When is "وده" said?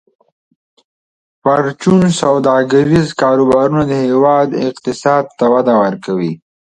5.53-5.73